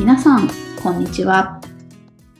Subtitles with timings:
[0.00, 0.48] 皆さん、
[0.82, 1.60] こんにちは。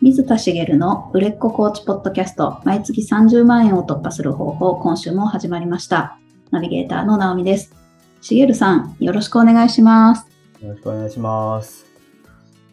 [0.00, 6.18] 水田茂の売れっ子コーチポッドキャスト、毎月30万円を突破する方法、今週も始まりました。
[6.50, 7.74] ナビゲーターの直美です。
[8.22, 10.26] 茂さん、よろしくお願いします。
[10.62, 11.84] よろしくお願いします。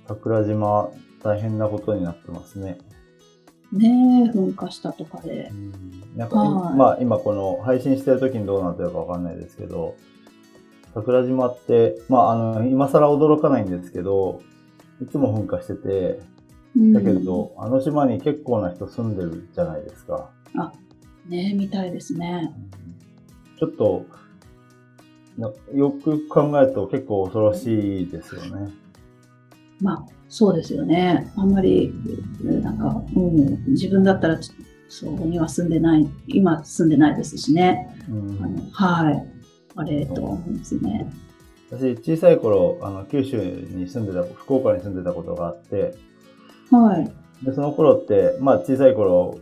[0.07, 0.89] 桜島、
[1.21, 2.77] 大変なことになってますね。
[3.73, 5.51] ねえ、噴火したとかで。
[6.15, 9.95] なんか、はいまあ今この配信してる時にどうなってるかわかんないですけど、
[10.93, 14.39] 桜島って、まああの、今更驚かないんですけど、
[15.01, 16.19] いつも噴火してて、
[16.93, 20.29] だけど、あの島に結構な人住んでるじゃないですか。
[20.55, 22.53] うん、ねえ、みたいですね。
[23.59, 24.05] ちょっと、
[25.37, 28.71] なよく考えると結構恐ろしいですよね。
[29.79, 31.31] まあ、そうですよね。
[31.35, 31.93] あんまり、
[32.41, 34.39] なんか、うん、自分だったら、
[34.89, 37.95] そこには住んでない、今住んでないですしね。
[38.09, 39.27] うんはい。
[39.75, 41.07] あれと思うんですね。
[41.69, 45.95] 私、小さい頃、あの、九州に住んでた、福岡に住んでたことがあって、
[46.71, 47.45] はい。
[47.45, 49.39] で、その頃って、まあ小さい頃、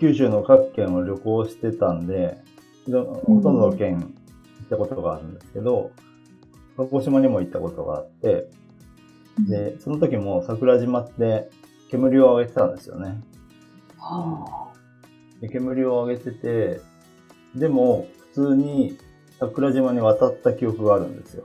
[0.00, 2.38] 九州の各県を旅行してたんで、
[2.86, 5.90] ほとんどの県行ったことがあるんですけど、
[6.76, 8.48] 鹿児島にも行ったことがあって、
[9.48, 11.50] で、その時も桜島って
[11.90, 13.20] 煙を上げてたんですよね。
[13.98, 14.72] は
[15.40, 16.80] で煙を上げてて、
[17.54, 18.98] でも普通に
[19.38, 21.44] 桜島に渡った記憶があるんですよ。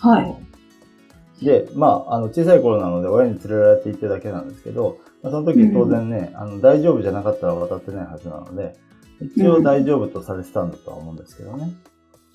[0.00, 1.44] あ、はい。
[1.44, 8.76] で、まあ、あの、小さい頃なので親に連れられて行ってるだけなんですけど、まあ、その時当然ね、あの、大丈夫じゃなかったら渡ってないはずなので、
[9.20, 11.72] 一応大丈夫とされてたんだとは思うんですけどね。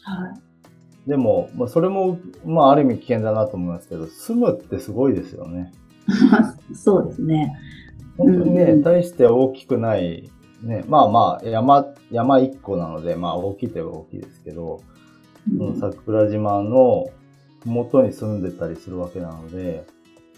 [0.04, 0.28] は
[1.06, 1.10] い。
[1.10, 5.72] でも、まあ、それも、まあ、ある意味危険だなと思いますけど、住むってすごいですよね。
[6.74, 7.56] そうですね。
[8.18, 10.30] 本当にね、うん大して大きくない、
[10.62, 14.82] ね、まあまあ、山、山一個なので、まあ大きいといえば大きいですけど、
[15.58, 17.10] うん桜島の
[17.66, 19.86] 元に住んでたりするわけなので、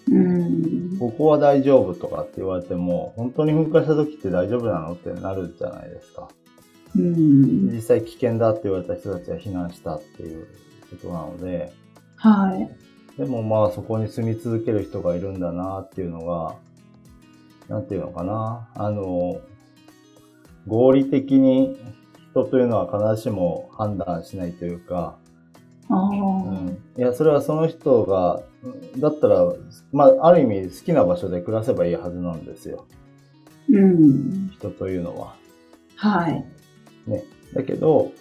[0.09, 0.97] うん。
[0.97, 6.29] ここは大丈夫とかって言われても、本当に噴火した時って大丈夫なのってなるじゃないですか。
[6.95, 7.71] うん。
[7.71, 10.47] 実際危険だって言われた人たちは避難したっていう
[10.89, 11.71] ことなので、
[12.15, 13.17] はい。
[13.17, 16.55] でもまあそこに住み続ける人がいるんだなっていうのが、
[17.67, 18.69] なんていうのかな。
[18.75, 19.39] あの、
[20.67, 21.77] 合理的に
[22.31, 25.17] 人というのは必ずしも判断しないというか、
[25.89, 25.95] う
[26.53, 29.53] ん、いや、それはその人が、うんだったら、
[29.91, 32.85] まあ、ある意味好きな場所で暮らせばいいはずなんですよ。
[33.69, 34.49] うん。
[34.53, 35.35] 人というのは。
[35.95, 36.45] はい。
[37.07, 37.23] ね。
[37.53, 38.11] だけど、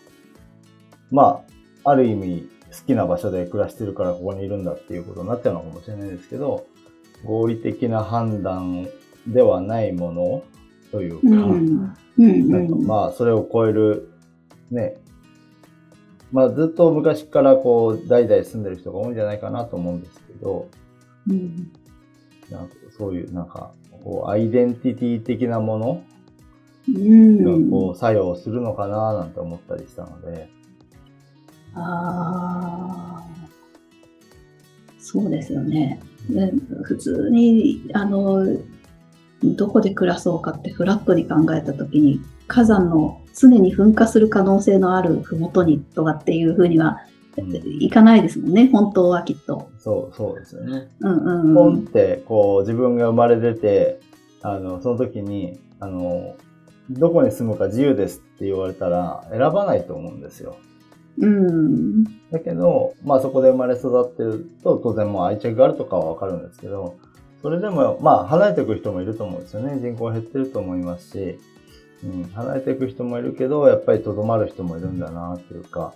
[1.10, 1.42] ま
[1.84, 6.66] あ、ある意味好きな場所で暮らしてるからここにいるんだっていうことになっちゃうのかもしれないですけど、
[7.24, 8.88] 合理的な判断
[9.26, 10.42] ではないもの
[10.90, 11.94] というか、うん。
[12.18, 12.50] うん。
[12.50, 14.10] なんかまあ、それを超える、
[14.70, 14.96] ね、
[16.32, 20.68] まあ、ずっと昔からこう、代々住んでる人が多いんじゃないかなと思うんですけど、
[21.28, 21.72] うん。
[22.50, 23.72] なんかそういう、なんか、
[24.04, 26.04] こう、アイデンティティ的なもの
[26.88, 27.44] うん。
[27.68, 30.48] がこう、作用するのかななんて思ったりしたので、
[31.74, 33.24] ああ、
[34.98, 36.00] そうですよね。
[36.28, 36.52] で
[36.82, 38.44] 普通に、あの、
[39.42, 47.10] どこで暮らそうかってフラットに考えたときに、火山の常に噴火する可能性のある麓にとかっていうふうには、うん
[47.80, 49.70] いかないですもんね、本当はきっと。
[49.78, 50.88] そう、そうですよね。
[51.00, 51.86] うんうんポンっうん。
[51.86, 54.00] て、こう、自分が生まれ出て、
[54.42, 56.34] あの、その時に、あの、
[56.90, 60.56] どこに住むか自由ですって言われたら、選ばないと思うんですよ。
[61.18, 62.04] うん。
[62.30, 66.96] だけど、まあそこで生まれ育ってると、当然もう愛着があるとかはわかるんですけど、
[67.42, 69.78] それでも、まあ離れていく人もいると思うんですよね。
[69.80, 71.38] 人口減ってると思いますし、
[72.04, 75.94] うん、離れていく人もいるけど、やっぱり留まる人もいるんだなっていうか、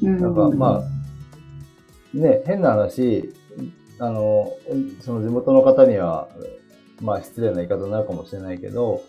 [0.00, 3.32] なんかまあ、ね、変な話、
[3.98, 4.52] あの、
[5.00, 6.28] その地元の方には、
[7.00, 9.02] まあ失礼な言い方になるかもしれないけど、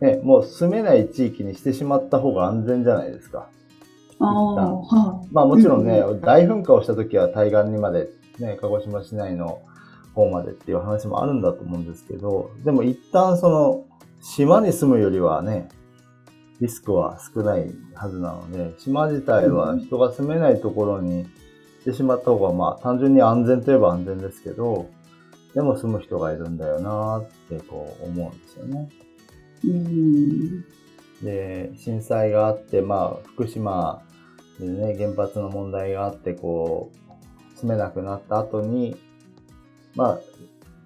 [0.00, 3.48] ね、もう住めない地域にしてしまった方が安全じゃないですか。
[4.18, 5.28] ああ、はい。
[5.32, 8.08] まあもちろんね、う大噴火をした時は対岸にまで、
[8.38, 9.62] ね、鹿児島市内の
[10.16, 13.84] 方までっていう話もあるんだと思うんですけど、でも一旦その、
[14.22, 15.68] 島に住むよりはね、
[16.58, 21.26] リスクは少ないはずなので、島自体は人が住めないところに
[21.82, 24.88] してしまった方が、まあ単純に安全といえば安全ですけど、
[25.54, 28.88] でも住む人がいるんだよなってこう思うんですよね。
[29.64, 30.64] うん。
[31.22, 34.02] で、震災があって、まあ、福島
[34.58, 36.90] でね、原発の問題があって、こ
[37.54, 38.96] う、住めなくなった後に、
[39.96, 40.20] まあ、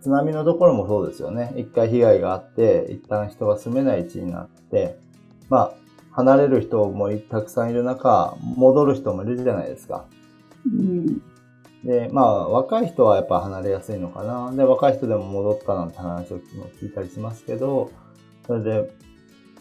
[0.00, 1.52] 津波のところもそうですよね。
[1.56, 4.98] 一回被害があって、一旦人が住めない地になって、
[5.48, 5.74] まあ、
[6.12, 10.06] 離れる人もたくさんいる中、戻る人もいるじゃないですか。
[10.66, 11.22] うん。
[11.84, 14.52] で、まあ、若い人はやっぱ離れやすいのかな。
[14.52, 16.38] で、若い人でも戻ったなんて話を
[16.80, 17.90] 聞いたりしますけど、
[18.46, 18.90] それで、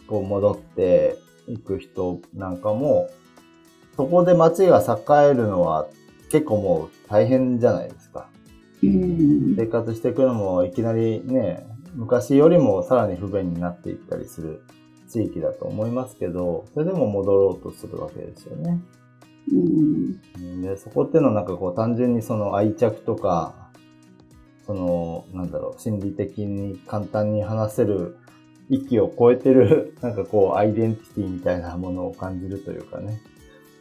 [0.06, 3.08] こう戻っていく人なんかも、
[3.96, 5.86] そこで街が栄えるのは
[6.30, 7.99] 結構もう大変じゃないです。
[8.82, 14.62] 生活していくのもいきなりね、昔よりもさらに不便になっていったりする
[15.08, 18.80] 地域だと思いますけど、それでも戻ろうとするわけですよね。
[19.52, 23.70] うん、でそこっていうのはなんかこう単純にその愛着とか、
[24.70, 28.16] その、なんだろう、心理的に簡単に話せる
[28.68, 33.20] 域を超えてる、 なんかこう、アイデンティティみたいなものを感じるというかね。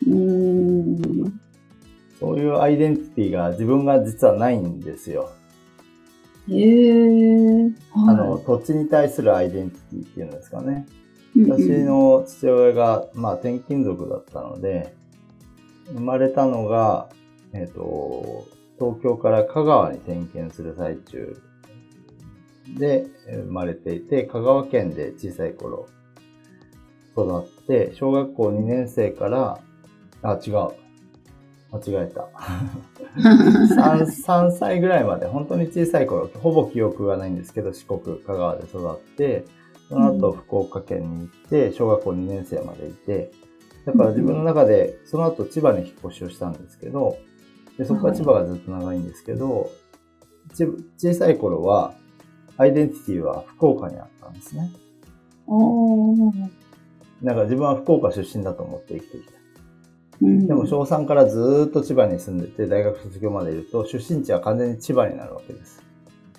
[0.08, 1.40] うん。
[2.20, 5.32] そういうアイデンティティが自分が実はないんですよ。
[6.50, 7.74] へえー。
[8.08, 10.86] あの、土地に対するアイデンティティっていうんですかね。
[11.48, 14.94] 私の父親が、まあ、転勤族だったので、
[15.94, 17.10] 生まれたのが、
[17.54, 21.42] えっ、ー、と、東京から香川に転勤する最中
[22.78, 25.88] で生まれていて、香川県で小さい頃
[27.14, 29.60] 育って、小学校2年生から、
[30.22, 30.70] あ、違う。
[31.72, 32.28] 間違えた。
[33.20, 39.46] 3, 3歳ぐらいまで、本当に小さい頃、ほぼ記憶がないんですけど、四国、香川で育って、
[39.88, 43.32] その後福岡県に行って、小学校2年生までいて、
[43.86, 47.18] だから自分の中で、その後千葉に引っ越しをしたんですけど、
[47.78, 49.70] でそこから千葉がずっと長いんですけど、
[50.98, 51.94] 小さい頃は、
[52.58, 54.72] アイデンティティは福岡にあったんですね。
[57.24, 59.39] だから自分は福岡出身だと思って生きてきた。
[60.22, 65.82] でも小3からずっと千葉に住んでて、大学卒業までいると、出身地は完全に千葉になるわけです。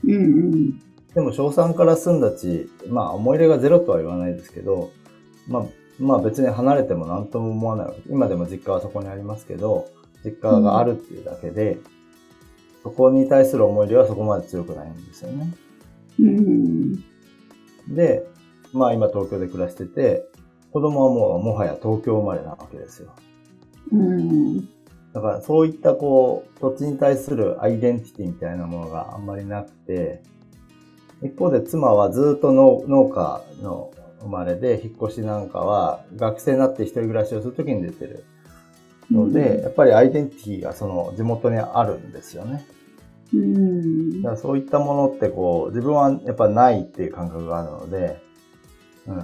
[0.05, 0.79] うんうん、
[1.15, 4.91] でも小3から住んだ地、まあ思い入れがゼロとは言わないですけど、
[5.49, 5.65] まあ、
[5.99, 9.89] まあ別に離れても何とも思わないわけ今でも実家はそこにありますけど、
[10.25, 11.83] 実家があるっていうだけで、うん、
[12.83, 15.55] そこに対する思い入れはそこまで強くないんですよね。
[16.19, 16.95] うん、
[17.89, 18.27] で、
[18.75, 20.27] まあ今東京で暮らしてて、
[20.71, 23.15] 子供はもうもはや東京生まれなわけですよ。
[23.93, 24.69] うん。
[25.13, 30.23] だからそういったこう、土地に対するアイデンティティみたいなものがあんまりなくて、
[31.23, 33.91] 一方で妻はずっと農農家の
[34.21, 38.25] 生まれで、引っ越しなんかは学生になって一人暮らしをするときに出てる
[39.11, 42.65] ので、うん、やっぱりアイデンティティがその地元にあるんですよね。
[43.33, 48.21] うん、だからそういったものってこう、自分はやっぱないっていう感覚があるので、
[49.07, 49.17] うん。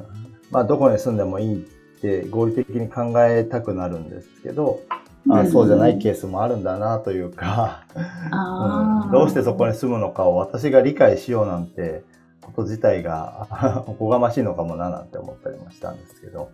[0.51, 1.67] まあどこに住んでもいい
[1.97, 4.81] って合理的に考えたくなるんですけど、
[5.29, 7.85] あそうじゃないケースもあるんだなというか
[9.05, 12.05] うん、どうしてそこに住むのかを私が理解しようなんて
[12.43, 16.51] こと自体が おこがましいのかもななんて思ったりもしたんですけど。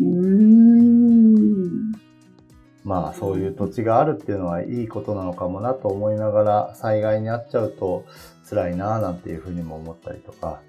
[0.00, 1.92] うん。
[2.84, 8.04] まあそういう土地があるっていうのはいいことなのかもなと思いながら災害に遭っちゃうと
[8.48, 10.60] 辛いななんていうふうにも思ったりとか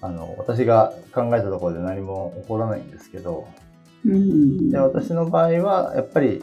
[0.00, 3.48] あの、私が考えたところで何も起こらないんですけど、
[4.04, 6.42] うん、で私の場合は、やっぱり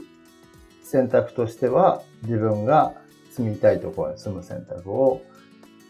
[0.84, 2.94] 選択としては自分が
[3.32, 5.22] 住みたいところに住む選択を、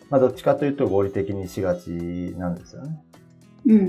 [0.10, 1.90] まあどっちかというと合理的にしがち
[2.38, 3.02] なんですよね。
[3.66, 3.80] うん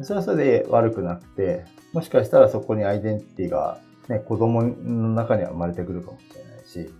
[0.00, 3.78] うん、それはそれで悪くなくて、もしかしたらそこにアイデンティティが、
[4.08, 6.90] ね、子供の中には生まれてくるかもしれないし、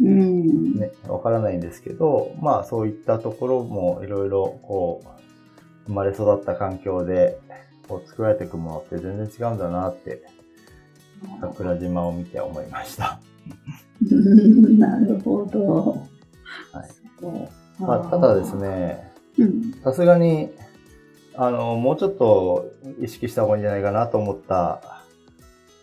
[0.00, 5.08] うん、ね、わからないんですけど、まあそういったところもいろいろこう、
[5.90, 7.36] 生まれ育った環境で
[7.88, 10.22] こう作られていくものって全然違うんだなって、
[11.40, 13.18] 桜島を見て思いました。
[14.78, 15.98] なるほど。
[16.72, 17.82] はい。
[17.82, 19.10] まあ、ただですね、
[19.82, 20.50] さすがに、
[21.34, 22.70] あの、もうちょっと
[23.00, 25.02] 意識した方がいいんじゃないかなと思った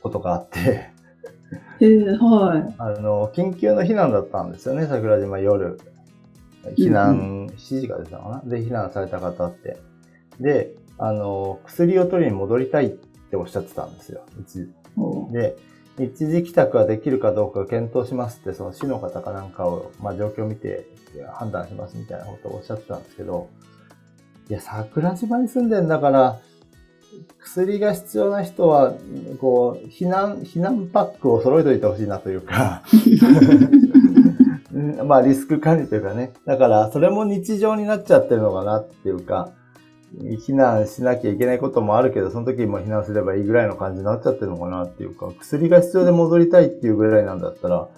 [0.02, 0.90] ことがあって
[1.80, 2.76] えー、はい。
[2.78, 5.78] あの、緊急の避難だったんですよね、桜島夜。
[6.78, 9.78] 避難、7時からでしたかなで、避難された方って。
[10.40, 14.26] で、あの、薬を取りに戻りたいっておっしゃってたんですよ。
[15.32, 15.58] で、
[16.00, 20.88] 一時帰宅ができるかどうか検討しますって、その市の方かなんかを、まあ状況を見て
[21.34, 23.50] 判断しますみたいなことをおっしゃってたんですけど、
[24.50, 26.40] いや、桜島に住んでんだから、
[27.40, 28.94] 薬が必要な人は、
[29.40, 32.84] こう、避難、避難パックを揃えといてほしいなというか
[35.06, 36.34] まあリスク管理というかね。
[36.46, 39.52] だから、それも日常になっちゃってるのかなっていうか、
[40.20, 47.90] 避難しなきゃいけないこともあるけど、その時にも避難すればいいぐらいの感じになっちゃってるのかなっていうか、薬が必要で戻りたいっていうぐらいなんだったら、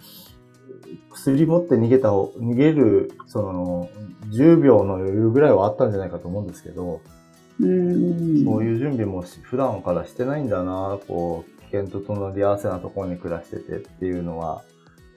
[1.09, 3.89] 薬持って逃げた方、逃げる、その、
[4.31, 7.01] 10秒の余裕ぐらいはあったんじゃないかと思うんですけど、
[7.59, 8.43] うん。
[8.43, 14.63] そういう準備も普段からしてないんだな、こう、危険と隣り合わせなところに暮らしててっていうのは、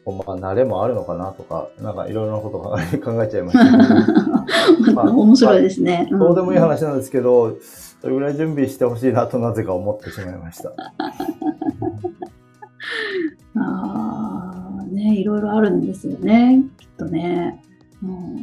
[0.04, 2.62] まあ、慣れもあるのかなとか、なんかいろいろなことを
[3.04, 3.64] 考えちゃいました
[4.94, 6.08] まあ、面白いですね。
[6.10, 10.72] どうでもいい話なんですけど、それぐらい準備してほしいなとなぜか思ってしまいました。
[13.54, 17.62] ああ、ね、いろいろあるんですよね、きっとね。
[18.02, 18.36] うん、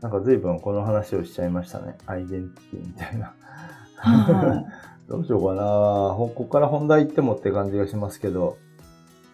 [0.00, 1.96] なんか随分この話をしちゃいましたね。
[2.06, 3.32] アイデンティティみたいな。
[3.96, 4.64] は
[5.06, 5.62] い、どうしようかな。
[6.16, 8.56] ここから本題行ってもって感じがしますけど。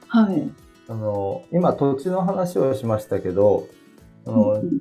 [0.09, 0.50] はい。
[0.88, 3.66] あの、今土地の話をしましたけど、
[4.25, 4.81] その、うん、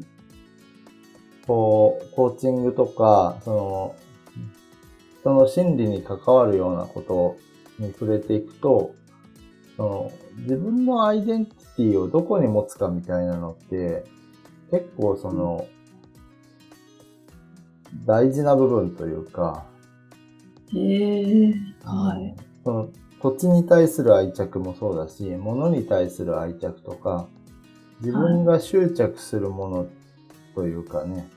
[1.48, 3.96] こう、コーチングとか、その、
[5.22, 7.38] 人の心理に関わるようなこと
[7.84, 8.94] に触れていくと、
[9.76, 14.04] その、自分のアイデンティティをどこに持つかみたいなのって、
[14.72, 15.68] 結構その、
[18.06, 19.66] 大事な部分というか、
[20.74, 22.36] へえ、はい。
[22.64, 22.90] その
[23.26, 27.28] 土地に対する愛着もそうだし、物に対する愛着とか、
[28.00, 29.88] 自分が執着するもの
[30.54, 31.28] というかね、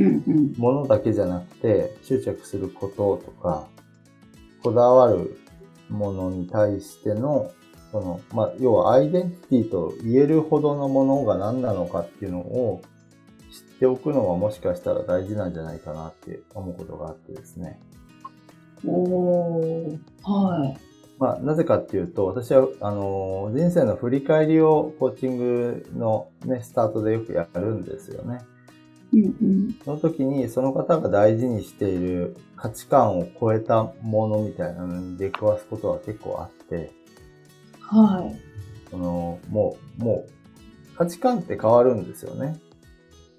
[0.00, 3.68] うんうん、物だけじゃなくて執着することとか、
[4.64, 5.38] こだわる
[5.90, 7.52] ものに対しての、
[7.92, 12.82] その、まあ、要はアイデンティティと言えるほどのものが何なのかっていうのを
[13.52, 17.78] 知っておくのはもしかしたら大事なんじゃないかなって思うことがあってですね。
[18.84, 20.85] おー、はい。
[21.18, 28.40] まあ、なぜかっていうと、私は、あの、人生の振り返りをコーチングのね、スタートでよくやるんですよね。
[29.14, 36.92] うんうん、その時に、その方が大事にしている価値観を超えたものみたいなのに出くわすことは結構あって、
[37.80, 38.90] はい。
[38.90, 42.58] その、もう、もう、価値観って変わるんですよね。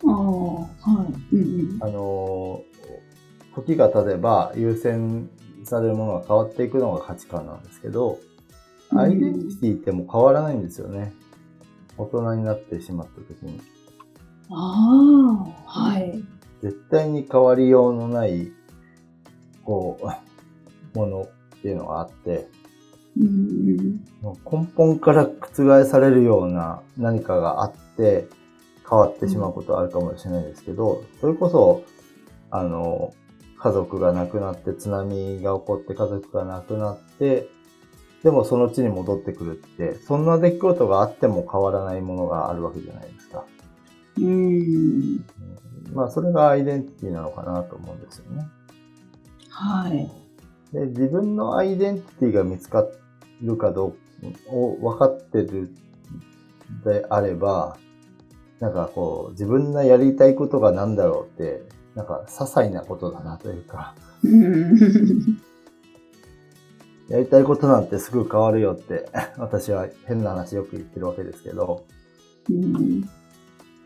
[0.06, 0.68] ああ、は
[1.32, 1.36] い。
[1.36, 2.64] うんうん、あの、
[3.56, 5.30] 時が経てば優先
[5.68, 8.20] されるものが変わっていくのが価値観なんですけど、
[8.96, 11.14] アイデンティティってもう変わらないんですよね。
[11.98, 13.60] 大人になってしまった時に。
[14.50, 16.24] ああ、はい。
[16.62, 18.52] 絶対に変わりようのない、
[19.64, 20.00] こ
[20.96, 21.22] う、もの
[21.58, 22.48] っていうのがあって、
[23.20, 24.00] うん、
[24.50, 28.28] 根本から覆されるような何かがあって
[28.88, 31.84] 変わってしまうことはあるかもしれないですけど、それこそ、
[32.52, 33.14] あの、
[33.60, 37.50] 家族が亡くなって津波が起こって家族が亡くなって、
[38.24, 43.46] でもその地に戻ってくるって、そんな出来事があっても変わらないものがあるわけじゃないですか。
[44.18, 45.26] うん。
[45.94, 48.48] まあそれがアイデンティティなのかなと思うんですよね。
[49.50, 50.12] はい。
[50.74, 52.86] で、自分のアイデンティティが見つか
[53.42, 53.96] るかど
[54.52, 55.72] うを分かってる
[56.84, 57.78] であれば、
[58.60, 61.64] なんかこう、自分のやりたいことが何だろうって、
[61.98, 63.96] なんか、些細なことだなというか。
[67.10, 71.86] やりたいことなんてすぐ変わるよって、 私は変な話よく言ってるわけですけど、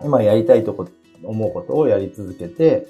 [0.03, 0.89] 今やりたいとこ、
[1.23, 2.89] 思うことをやり続けて、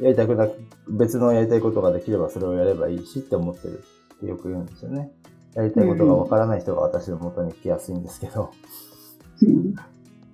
[0.00, 0.54] やりたくなく、
[0.88, 3.82] 別のやりたいことができればそれをやればいいしって思ってる
[4.14, 5.12] ってよく言うんですよね。
[5.54, 8.52] やりたいことがわからない人が私の元に来やすいんですけど、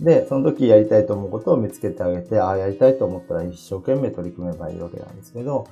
[0.03, 5.67] で、その時やりたいと思うことを見つけてあげて、ああ、やりたいと思ったら一生懸命取り組めばいいわけなんですけど、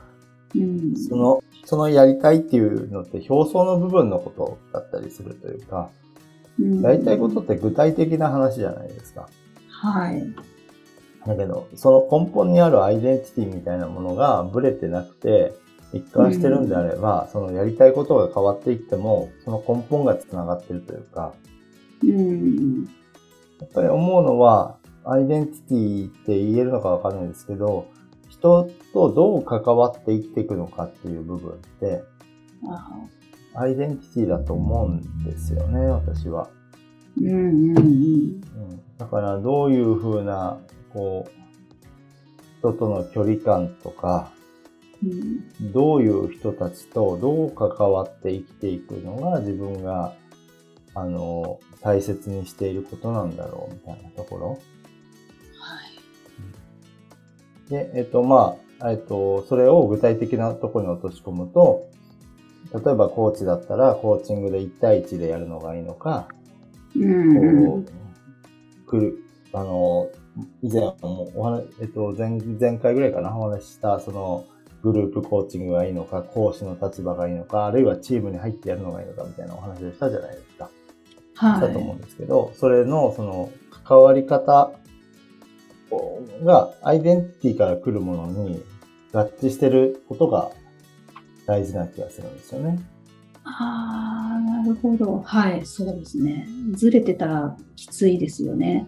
[0.55, 5.91] うん、その、そのやりたいっていうのって表層の部分のことだったりするというか、
[6.61, 9.29] うん、やりたいことって具体的な話じゃないですか。
[9.69, 10.35] はい。
[11.27, 15.55] だけど、その根本にあるアイデンティティみたいなものがブレてなくて、
[15.93, 21.35] 一貫してるんであれば、うん、そのやりたいことが変わっていっても、その根本が繋がってるというか、
[22.03, 22.89] うん、
[23.61, 27.87] やっぱり思うのは、アイデンティティって言えるのかわかんないですけど、
[28.29, 32.03] 人とどう関わって生きていくのかっていう部分って、
[33.55, 36.49] アイデンティティだと思うんですよね、私は。
[37.21, 37.33] うんう
[37.73, 38.41] んうん、
[38.99, 40.59] だからどういうふうな、
[40.93, 41.31] こう、
[42.61, 44.31] 人との距離感とか、
[45.03, 50.15] うん、どういう人たちとどう関わって生きていくのが自分が
[50.95, 54.49] あの、大切にしていることなんだろうみたいなところ。
[54.49, 54.57] は
[57.69, 57.71] い。
[57.71, 61.89] で、えっと、まあ、えっと、それを具体的なところに落とし込むと、
[62.73, 66.29] 例えばコーチだったら、コーチングで1対1でやるのがいいのか、
[66.97, 67.85] うん、こ
[68.87, 69.19] う、来る、
[69.53, 70.09] あの、
[70.63, 74.45] 以前もお話、えっと、前、前回ぐらいかな、お話した、その、
[74.83, 80.70] グループコーチングがいいのか、講師の立場がいいのか、あるいはチームに入ってやるのがいいのかみたいなお話をしたじゃないですか。
[81.41, 81.61] はい。
[81.63, 83.51] だと思うんですけど、それの、その、
[83.85, 84.73] 関わり方
[86.45, 88.63] が、アイデンティティから来るものに
[89.13, 90.51] 合致してることが
[91.47, 92.79] 大事な気がするんですよね。
[93.45, 95.23] ああ、なるほど。
[95.25, 96.47] はい、そうですね。
[96.73, 98.87] ずれてたらきついですよね。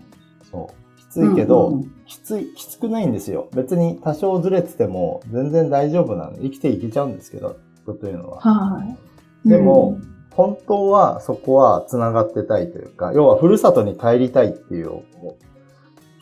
[0.50, 0.99] そう。
[1.00, 3.49] きついけど、うんうんきつい、きつくないんですよ。
[3.54, 6.37] 別に多少ずれてても全然大丈夫なの。
[6.37, 8.40] 生きていけちゃうんですけど、人というのは。
[8.40, 9.49] はい。
[9.49, 9.99] でも、
[10.35, 15.03] 本当はそこは繋がってたいというか、要はふるさとに帰りたいっていう、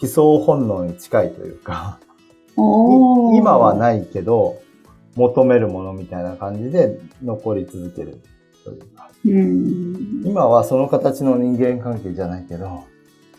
[0.03, 1.99] 悲壮本能に近いというか、
[2.57, 4.57] 今はないけど、
[5.17, 8.21] 求めるものみたいな感じで残り続ける
[8.65, 10.23] というか、うん。
[10.25, 12.85] 今はその形の人間関係じゃないけど、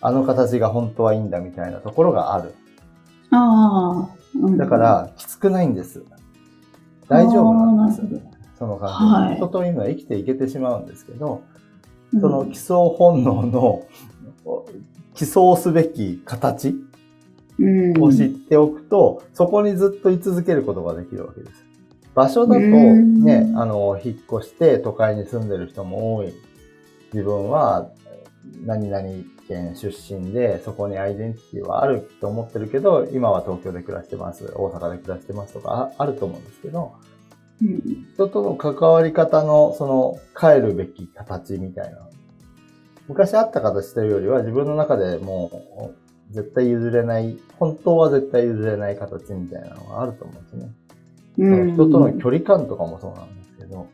[0.01, 2.54] あの形が本当はいいんだみたいなところがある。
[3.32, 6.04] ああ、うんだから、きつくないんです。
[7.08, 8.31] 大丈夫なんです。
[8.62, 9.15] その感じ。
[9.15, 11.41] はい人と今生きていけてしまうんですけど、
[12.13, 13.88] どその基礎本能の
[15.15, 16.75] 基礎すべき形
[17.60, 17.65] う
[18.00, 21.65] んを知っておくと、そこにずっと居続けることができるわけです。
[22.13, 26.32] 場所だとうんね、あの、引っ越して都会に住んでる人も多い。
[27.13, 27.89] 自分は
[28.63, 29.03] 何々
[29.48, 36.94] 県出身で、そこにアイデンティティはあると思ってるけど、今は東京で暮らしてます、大阪で暮らしてますとかああると思うんですけど、
[37.62, 42.08] うん人との関わり方の、その、変えるべき形みたいな。
[43.08, 45.50] 昔あった形というよりは、自分の中でも
[46.30, 50.72] う、絶対譲れない、本当は絶対譲れない形みたいなのがあると思うんですね。
[51.38, 53.88] うん人との距離感とかもそうなんですけど、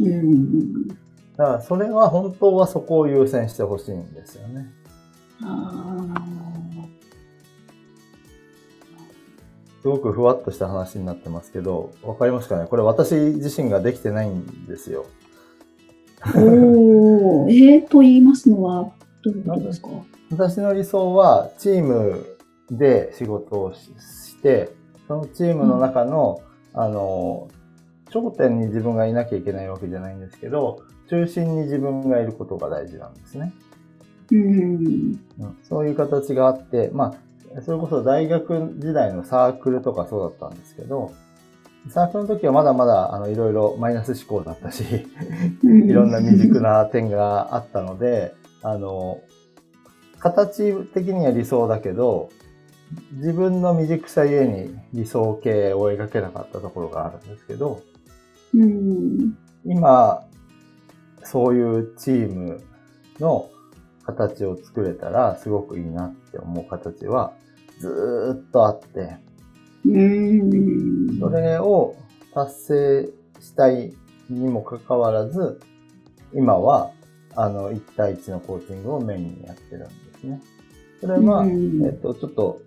[0.00, 0.88] うん。
[0.88, 0.94] だ
[1.36, 4.72] からそれは本当はそこを優先してほしいんですよね。
[5.42, 5.96] あ
[9.82, 12.66] すごくふわっとした話になってますけど、わかりますかね？
[12.66, 15.06] これ私自身ができてないんですよ。
[16.22, 18.90] ーおー、 えー、と言いますのは、
[19.22, 19.88] どういうことですか？
[20.30, 22.24] 私の理想はチーム
[22.70, 23.90] で仕事をし
[24.28, 24.70] して、
[25.06, 26.40] そのチームの中の、
[26.74, 27.48] あの、
[28.10, 33.52] 頂点に自分がいなきゃいけないわけじゃないんですけど、中心に自分がいることが大事なんですね。
[34.32, 34.38] うん。
[35.40, 37.14] うんそういう形があって、まあ、
[37.64, 41.12] それこそ大学時代のサークルとかそうだったんですけど、
[41.90, 44.84] サークルの時はまだまだ、あの、いろいろマイナス思考だったし、
[45.62, 49.20] いろんな未熟な点があったので、あの、
[50.18, 52.30] 形的には理想だけど、
[53.12, 57.82] 自分の未熟さゆえに理想形を描けなかったところがあるんですけど、
[58.54, 59.36] うん。
[59.64, 60.24] 今、
[61.22, 62.62] そういうチーム
[63.20, 63.50] の
[64.08, 67.34] 形を作れたらすごくいいなって思う形は
[67.78, 69.16] ずーっとあって、
[69.84, 71.18] うん。
[71.20, 71.94] それを
[72.34, 73.08] 達成
[73.40, 73.94] したい
[74.28, 75.60] にもかかわらず、
[76.34, 76.90] 今は、
[77.36, 79.90] あの、1対1のコーチングをメインにやってるんで
[80.20, 80.40] すね。
[81.00, 82.60] それは、うんえっと、ちょっと、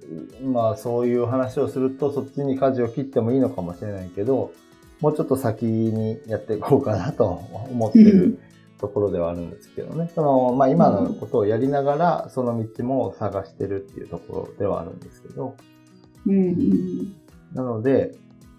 [0.44, 4.54] まあ、そういう話をすると、そっちに舵を切ってもいいのかもしれないけど、
[5.02, 8.40] もうちょっと先にやっていこうかなと思ってる
[8.82, 10.12] ところではあるんですけどね。
[10.14, 15.56] その、まあ、今のことをやりながら、その道も探してるっていうところではあるんですけど、
[16.26, 17.16] うん。
[17.54, 18.16] なので、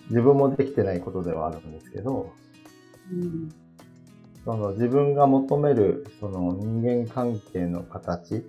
[0.09, 2.33] 自分もできてないことではあるんですけど、
[3.13, 3.53] うん。
[4.45, 8.45] その自分が求めるその人間関係の形、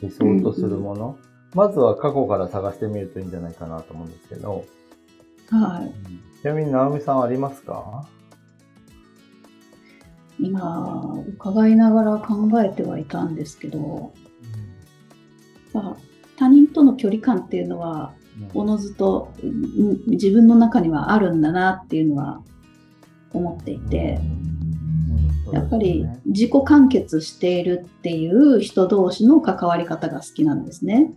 [0.00, 1.18] 理想とするもの、
[1.54, 4.64] まずは過去から探してみるといいんじゃないかなと思うんですけど、
[5.50, 6.40] はい。
[6.40, 8.06] ちなみに直美さんありますか？
[10.38, 14.12] 今、伺いながら考えてはいたんですけど、
[15.72, 15.96] まあ
[16.36, 18.12] 他人との距離感っていうのは、
[18.54, 22.42] おのずとうん自分の中にはあるんだなっていうのは
[23.32, 24.20] 思っていて、
[25.52, 31.12] やっぱり自己完結しているっていう人同士の関わり方が好きなんですね。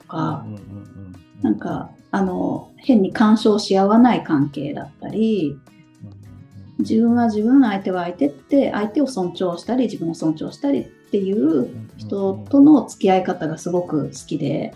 [0.00, 0.44] とか、
[1.42, 5.56] なんか、あの、変に干渉し合わない関係だったり、
[6.78, 14.74] 自分は自分、相手は相手って、相手を尊重したり、自分を尊重したりっていう人との付き合い方がすごく好きで、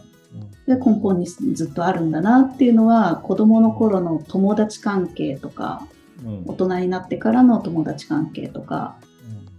[0.67, 5.87] で根本にずっとあるんだなっていうのは、子供の頃の友達関係とか、
[6.47, 8.97] 大人になってからの友達関係とか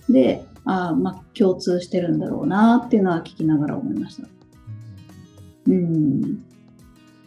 [0.09, 4.27] で、ああ、まあ共通してるんだろうなっていうのは聞きながら思いました。
[5.67, 6.43] うん。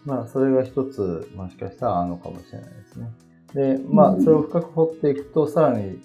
[0.05, 3.11] まあ、それが一つ、もしかしたらあるのかもしれないですね。
[3.57, 5.99] で、まあ、それを深く掘っていくと、さらに、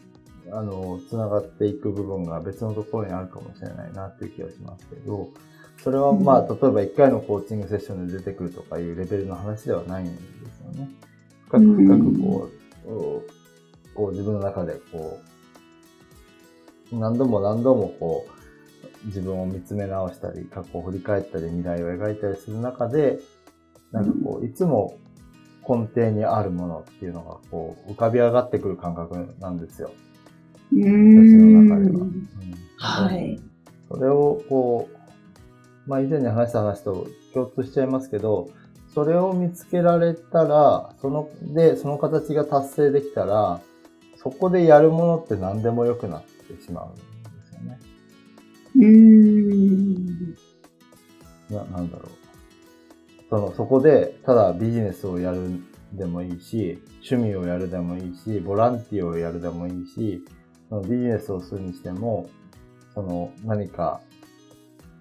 [0.54, 5.28] あの、繋がっていく部分が別のところにあるかもしれないなっていう気がしますけど、
[5.84, 10.90] それはまあ、例えば1回のコーチングセッションで出てくるとかいうレベルの話ではないんですよね。
[11.48, 12.50] 深く深くこ
[12.86, 15.20] う、こう自分の中でこ
[16.94, 18.26] う、何度も何度もこ
[19.04, 23.20] う、自分を見つめ直したり、過去を振り返ったり、未来を描いたりする中で、
[23.92, 24.98] なんかこう、いつも
[25.78, 29.92] 根底にあるものっていうのがこう、浮かび上がってくる感覚なんですよ。
[30.74, 31.98] う私の中では。
[31.98, 32.02] ん。
[32.02, 32.32] うん
[32.78, 33.40] はい。
[33.88, 38.50] それをこう、まあ以前に話した話と共通しちゃいますけど、
[38.94, 43.62] それを見つけられたら、その、で、その形が達成できたら、
[44.18, 47.02] そこでやるものって何でも良くなってしまうんで
[47.48, 47.80] すよね。
[48.76, 48.86] うー
[49.98, 50.36] ん。
[51.50, 52.21] な、なんだろう。
[53.32, 55.62] その、そこで、ただビジネスをやる
[55.94, 60.24] でもいいし、趣味をやるでもいいし、ボランティアをやるでもいいし、
[60.70, 62.30] そのビジネスをするにしても、
[62.94, 64.02] その、何か、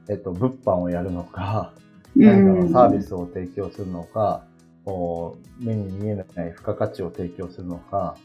[0.08, 1.74] えっと、物販をやるのか、
[2.14, 4.44] 何かのサービスを提供するのか、
[4.84, 8.16] こう目に見えない付加価値を提供するのか、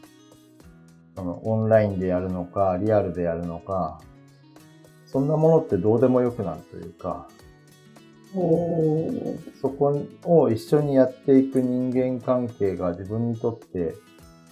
[1.16, 4.00] そのオンラインでやるのか、リアルでやるのか、
[5.06, 7.28] そんなものってどうでもよくなるというか、
[9.60, 13.94] そこを一緒にやっていく人間関係が自分にとって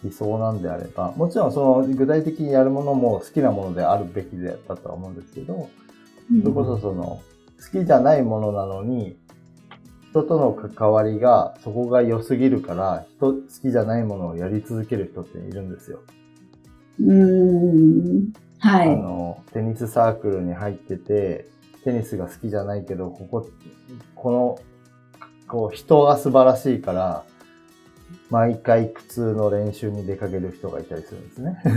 [0.03, 5.69] 理想なんであれば、もちろんその具体的にやるものも好きなものであるべきだったとは思うんですけど、
[6.43, 7.21] それこそその、
[7.73, 9.17] 好きじゃないものなのに、
[10.11, 16.01] 人との関わりが、そこが良すぎるから、人、好きじゃないものをやり続ける人っているんですよ。
[17.01, 18.33] うーん。
[18.59, 18.97] はあい。
[18.97, 21.47] の、テニスサークルに入ってて、
[21.85, 23.47] テニスが好きじゃないけど、ここ、
[24.15, 24.59] この、
[25.47, 27.25] こう、人が素晴らしいから、
[28.31, 31.63] 毎回苦痛の練習に出かける人がいたりするんですね。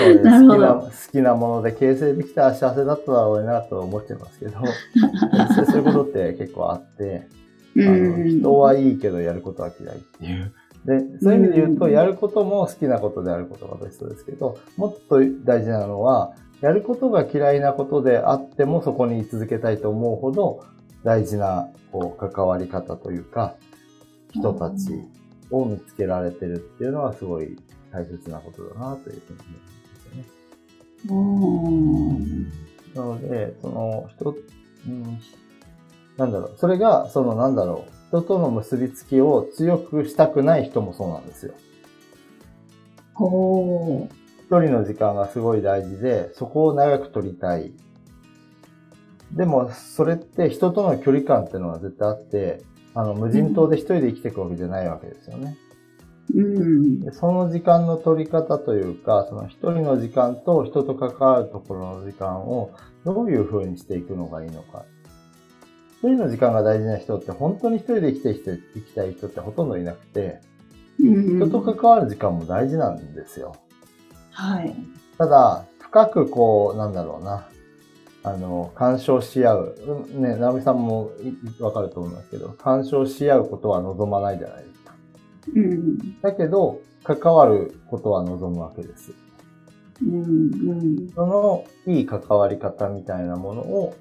[0.00, 4.52] そうですなるほど好きな好きなもので形成できたら幸せだっただろうなと思っちゃいますけど、
[5.64, 7.28] そういうことって結構あって、
[7.76, 8.28] うあのん。
[8.28, 10.52] 人はいいけどやることは嫌いっていう。
[10.84, 20.64] で、そういう意味で言うと、うんやることも好きなことであることがベストですけど、もっと大事なのは、やることが嫌いなことであってもそこに居続けたいと思うほど
[21.04, 23.56] 大事なこう関わり方というか、
[24.32, 24.92] 人たち
[25.50, 27.56] を見つけられてるっていうのはすごい
[27.92, 29.38] 大切なことだなというふうに
[31.08, 32.70] 思うんですよね。
[32.94, 34.36] なので、その人、
[34.86, 35.20] うん、
[36.16, 41.54] なんだろう、それが、そのなんだろう、人との結びつきを強くしたくない人もそうなんですよ。
[43.16, 44.19] おー一
[44.58, 47.72] 人の時間がすごい大事で、そこを長く取りたい。
[49.32, 52.62] でも、それって人との距離感っていうのは絶対あって、
[52.94, 55.56] あの、無人島で一人で生きていくわけじゃないわけですよね。
[56.34, 57.00] うん。
[57.00, 62.70] でその時間の取り方というか、その一人の時間と人と関わるところの時間を
[63.04, 64.84] どういう風にしていくのがいいのか。
[65.98, 70.40] 一人の時間が大事な人って本当に一人で生きてきて生きたい人ってほとんどいなくて、
[70.98, 73.54] うん人と関わる時間も大事なんですよ。
[74.32, 74.74] はい。
[75.18, 77.46] ただ、深くこう、なんだろうな。
[78.22, 80.04] あの、干渉し合う。
[80.14, 81.10] うんね、直美さんも
[81.58, 84.94] いわかると思いますけど、干渉し合うことは望まないじゃないですか。
[85.54, 86.20] うん。
[86.20, 89.12] だけど、関わることは望むわけです。
[90.02, 90.14] うん。
[90.14, 90.24] う
[91.06, 91.08] ん。
[91.14, 93.96] そのいい関わり方みたいなものを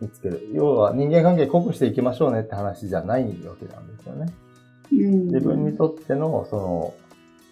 [0.00, 0.48] 見つける。
[0.52, 4.26] 要は人間関係濃くしていきましょうねって話じゃないわけなんですよね。
[4.92, 5.26] うん。
[5.26, 6.94] 自分にとっての、その、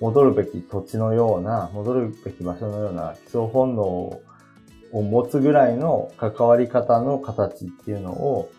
[0.01, 4.23] 戻るべき土地のような、戻るべき場所のような基礎本能を
[4.93, 8.51] 持つぐらいの関わり方の形っていうのを、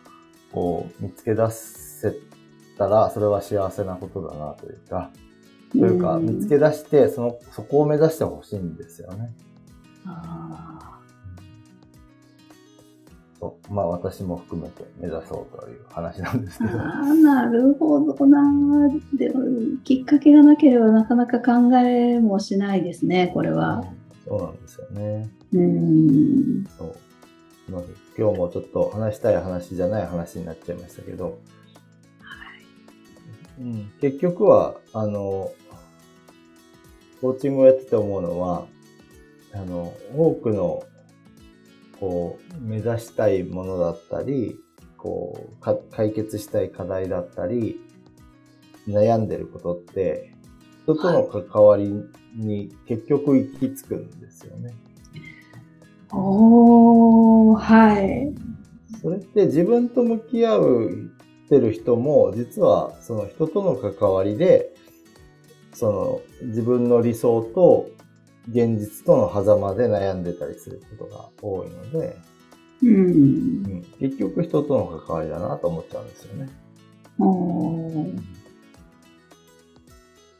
[0.52, 2.14] こう、見つけ出せ
[2.78, 5.12] たら、それは幸せなことだなというか、
[5.72, 9.34] というか、見つけ出して、その、そこを目指してほしいんですよね。
[10.06, 10.95] あ
[13.46, 13.74] そう。
[13.74, 16.72] まあ私も含めて目指そうという話なんですけど。
[16.72, 18.42] ーあー、なるほどな。
[19.14, 19.44] でも、
[19.84, 23.84] きっかけがなければなかなか考えもしないですね、これは。
[24.28, 25.30] そうなんですよね。
[25.54, 26.66] うん。
[26.78, 26.96] そう。
[27.72, 31.40] まず今日もちょっと話したい話じゃない話になっちゃいましたけど、
[33.60, 35.52] うん、結局は、あの、
[37.22, 38.68] コーチングをやってて思うのは、
[39.54, 40.84] あの、多くの、
[42.00, 44.58] こう、目指したいものだったり、
[44.98, 47.80] こう、か解決したい課題だったり、
[48.88, 50.34] 悩んでることって、
[50.84, 51.92] 人との関わり
[52.36, 54.74] に結局行き着くんですよね。
[56.12, 58.34] おー、はい。
[59.02, 61.12] それって自分と向き合う
[61.46, 64.74] ってる人も、実はその人との関わりで、
[65.74, 65.92] そ
[66.42, 67.90] の自分の理想と
[68.50, 72.18] 現実との狭間で悩んでたりすることが多いので、
[72.84, 72.96] うん。
[72.96, 73.10] う
[73.78, 76.50] ん、結局人との関わりだなと思っちゃうんですよね。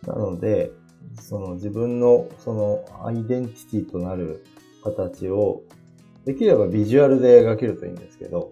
[0.08, 0.72] なので、
[1.20, 4.46] その自分のそのアイデンティティとなる
[4.84, 5.64] 形を、
[6.26, 8.52] できればビジュアルで描けるといいんですけど、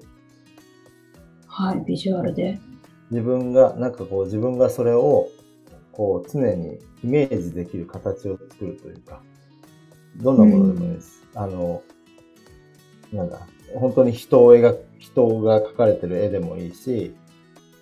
[1.47, 2.59] はい、ビジュアルで。
[3.11, 5.29] 自分が、なんかこう自分がそれを、
[5.91, 9.21] こう、常にイメージできる形を作るというか、
[10.17, 11.23] どんなものでもいいです。
[11.35, 11.81] あの、
[13.11, 17.15] なんだ、本当に人を描く、人が描かれてる絵でもいいし、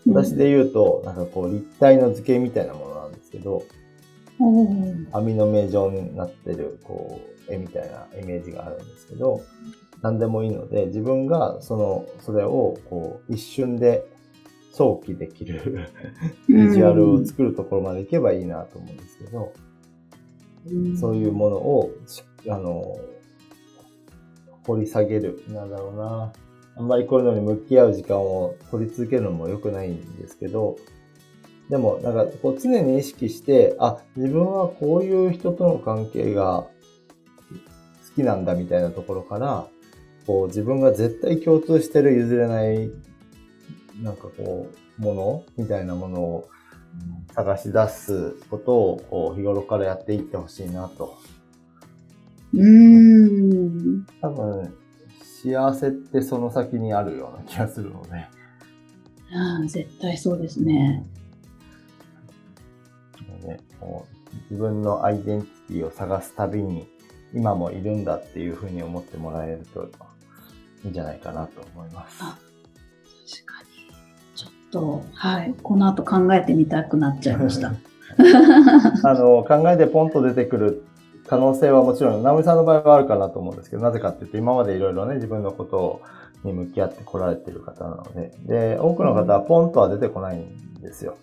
[0.08, 3.64] 私で言うと、なんかこう、立体の図形みたいなものなんですけど、
[5.12, 9.42] 網の目状になってる、こう、絵みたいなイメージがあるんですけど、
[10.02, 14.04] 何でもいいので、自分がその、それを、こう、一瞬で
[14.72, 15.90] 想起できる
[16.50, 19.54] ビジュアルを作るところまでいけばいいなと思うんですけど、
[21.00, 21.92] そういうものを、
[22.48, 22.98] あの、
[24.66, 25.44] 掘り下げる。
[25.50, 26.34] なんだろうな。
[26.76, 30.78] あんまりこういうのに向き合う時間を取り続けるのも良くないんですけど、
[31.70, 36.68] でも、なんか、こう常に意識して、あ、自分はこういう人との関係が好
[38.16, 39.68] きなんだみたいなところから、
[40.28, 42.92] こう自分が絶対共通してる譲れない、
[44.02, 44.68] なんかこ
[45.00, 46.50] う、ものみたいなものを
[47.34, 51.18] 探し出すことを、日頃からやっていってほしいなと。
[52.54, 54.06] うーん。
[54.22, 54.74] 多分、
[55.44, 58.12] 幸せってその先にあるような気がするので。
[59.34, 61.06] ああ、絶対そうですね。
[63.46, 66.88] ねこう自分のアイデンティティを探すたびに、
[67.34, 69.90] 今もいるんだっていうふうに思ってもらえると
[70.84, 72.51] いいんじゃないかなと思います。
[74.72, 75.54] と、はい。
[75.62, 77.74] この後考えてみたくなっちゃいました。
[79.04, 80.84] あの、考えてポンと出てくる
[81.28, 86.02] 可能性はもちろん、直美さんの場合はあるかなと思うんですけど、なぜかっていうと、今までいろいろね、自分のこと
[86.44, 91.18] に向き合ってこられてる方なので、で、多くの方はポンとは出てこないんですよ。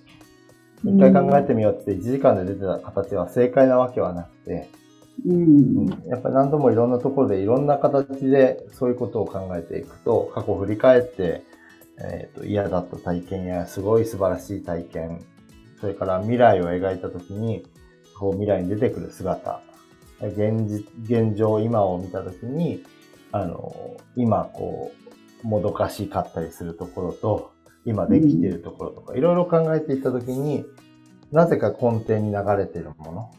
[0.85, 4.69] 一回考えてみようって1時間で出てた形は正解なわけはなくて、
[5.27, 5.87] うん。
[6.07, 11.43] やっぱり何度もいろんなところでいろんな形でそういうことを考えていくと、過去を振り返って、
[12.01, 15.25] えーと嫌だった体験やすごい素晴らしい体験、
[15.81, 17.65] それから未来を描いたときに、
[18.19, 19.61] こう未来に出てくる姿、
[20.21, 22.85] 現実、現状、今を見たときに、
[23.31, 24.93] あの、今こ
[25.45, 27.53] う、もどかしかったりするところと、
[27.85, 30.65] 今できているところとか、いろいろ考えていったときに、
[31.31, 33.31] なぜか根底に流れているもの、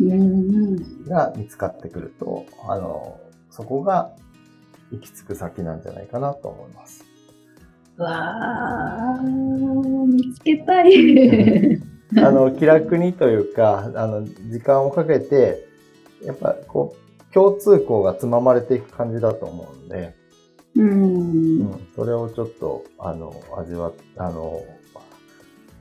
[0.00, 1.04] うん。
[1.04, 3.18] が見つかってくると、あの、
[3.50, 4.12] そこが
[4.92, 7.04] 行き着く先なんじゃないかなと思います。
[7.96, 9.20] わあ、
[10.06, 11.80] 見つけたい。
[12.16, 15.66] あの、気楽にというか、あの、時間をかけて、
[16.22, 16.94] やっぱこ
[17.30, 20.14] う、共通項がつままれていく感じだと思うので、
[20.76, 20.82] う。
[20.82, 24.62] うんん、それをちょっと、あの、味わっ、あの、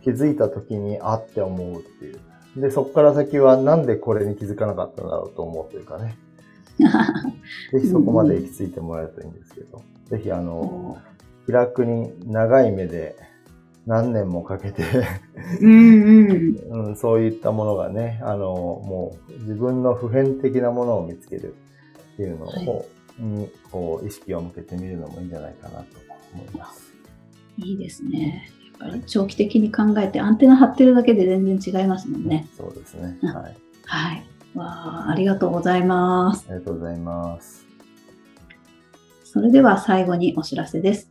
[0.03, 2.19] 気づいた時に、あって思うっていう。
[2.61, 6.17] で、そこから先はなんでこれに気づかなかったんだろうと思うというかね。
[7.71, 10.97] ぜひそこまで行き着いてもらえるといいんですけど、ぜひあの、
[11.45, 13.15] 気楽に長い目で
[13.85, 14.83] 何年もかけて
[15.61, 16.87] うんうん。
[16.87, 21.55] うん、そういったものがね、あの、もう自分の普遍的なものを見つける
[22.13, 22.85] っていうのを、はい
[23.21, 25.85] にこう意識を向けてみるのもいいんじゃないかなと
[26.33, 26.93] 思います。
[27.57, 28.49] いいですね。
[28.81, 32.47] やっぱり長期的に考えてアンテナ張ってるだけで全然違いますもんね。
[32.57, 33.17] そうですね。
[33.21, 33.57] うんはい。
[33.85, 34.23] はい。
[34.55, 34.65] わ
[35.07, 36.45] あ、ありがとうございます。
[36.49, 37.65] ありがとうございます。
[39.23, 41.10] それでは最後にお知らせです。